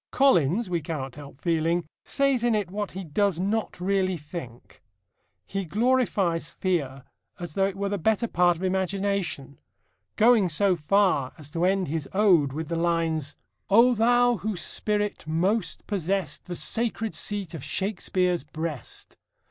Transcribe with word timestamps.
Collins, 0.09 0.67
we 0.67 0.81
cannot 0.81 1.13
help 1.13 1.39
feeling, 1.39 1.85
says 2.03 2.43
in 2.43 2.55
it 2.55 2.71
what 2.71 2.93
he 2.93 3.03
does 3.03 3.39
not 3.39 3.79
really 3.79 4.17
think. 4.17 4.81
He 5.45 5.63
glorifies 5.63 6.49
fear 6.49 7.03
as 7.39 7.53
though 7.53 7.67
it 7.67 7.75
were 7.75 7.89
the 7.89 7.99
better 7.99 8.27
part 8.27 8.57
of 8.57 8.63
imagination, 8.63 9.59
going 10.15 10.49
so 10.49 10.75
far 10.75 11.33
as 11.37 11.51
to 11.51 11.65
end 11.65 11.87
his 11.87 12.09
ode 12.13 12.51
with 12.51 12.67
the 12.69 12.75
lines: 12.77 13.35
O 13.69 13.93
thou 13.93 14.37
whose 14.37 14.63
spirit 14.63 15.27
most 15.27 15.85
possessed, 15.85 16.45
The 16.45 16.55
sacred 16.55 17.13
seat 17.13 17.53
of 17.53 17.63
Shakespeare's 17.63 18.43
breast! 18.43 19.15